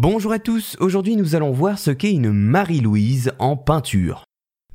[0.00, 4.22] Bonjour à tous, aujourd'hui nous allons voir ce qu'est une Marie-Louise en peinture.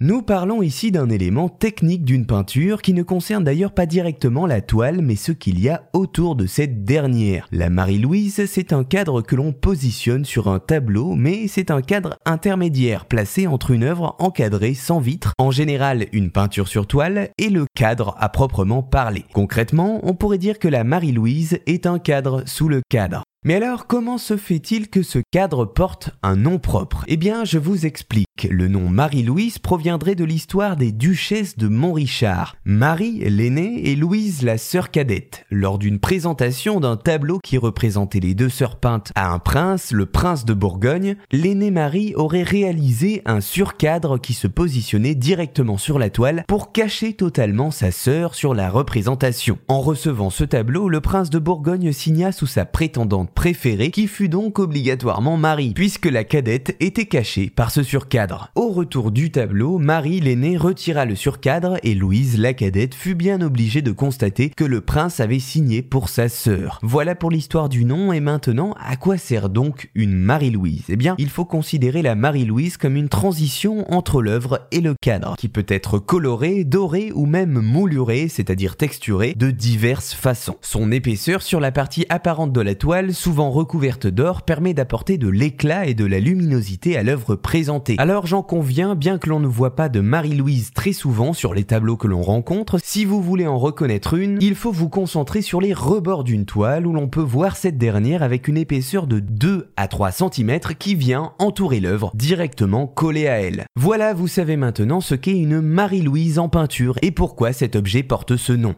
[0.02, 4.60] Nous parlons ici d'un élément technique d'une peinture qui ne concerne d'ailleurs pas directement la
[4.60, 7.48] toile mais ce qu'il y a autour de cette dernière.
[7.54, 12.18] La Marie-Louise c'est un cadre que l'on positionne sur un tableau mais c'est un cadre
[12.26, 17.48] intermédiaire placé entre une œuvre encadrée sans vitre, en général une peinture sur toile, et
[17.50, 19.24] le cadre à proprement parler.
[19.34, 23.24] Concrètement, on pourrait dire que la Marie-Louise est un cadre sous le cadre.
[23.46, 27.04] Mais alors, comment se fait-il que ce cadre porte un nom propre?
[27.10, 28.48] Eh bien, je vous explique.
[28.50, 32.56] Le nom Marie-Louise proviendrait de l'histoire des duchesses de Montrichard.
[32.64, 35.46] Marie, l'aînée, et Louise, la sœur cadette.
[35.52, 40.06] Lors d'une présentation d'un tableau qui représentait les deux sœurs peintes à un prince, le
[40.06, 46.10] prince de Bourgogne, l'aînée Marie aurait réalisé un surcadre qui se positionnait directement sur la
[46.10, 49.60] toile pour cacher totalement sa sœur sur la représentation.
[49.68, 54.30] En recevant ce tableau, le prince de Bourgogne signa sous sa prétendante préférée qui fut
[54.30, 58.52] donc obligatoirement Marie, puisque la cadette était cachée par ce surcadre.
[58.56, 63.42] Au retour du tableau, Marie l'aînée retira le surcadre et Louise la cadette fut bien
[63.42, 66.80] obligée de constater que le prince avait signé pour sa sœur.
[66.82, 70.86] Voilà pour l'histoire du nom et maintenant à quoi sert donc une Marie-Louise?
[70.90, 75.36] Eh bien, il faut considérer la Marie-Louise comme une transition entre l'œuvre et le cadre,
[75.38, 80.58] qui peut être colorée, dorée ou même moulurée, c'est-à-dire texturée, de diverses façons.
[80.62, 85.30] Son épaisseur sur la partie apparente de la toile souvent recouverte d'or, permet d'apporter de
[85.30, 87.96] l'éclat et de la luminosité à l'œuvre présentée.
[87.98, 91.64] Alors j'en conviens, bien que l'on ne voit pas de Marie-Louise très souvent sur les
[91.64, 95.62] tableaux que l'on rencontre, si vous voulez en reconnaître une, il faut vous concentrer sur
[95.62, 99.72] les rebords d'une toile où l'on peut voir cette dernière avec une épaisseur de 2
[99.78, 103.64] à 3 cm qui vient entourer l'œuvre directement collée à elle.
[103.78, 108.36] Voilà, vous savez maintenant ce qu'est une Marie-Louise en peinture et pourquoi cet objet porte
[108.36, 108.76] ce nom.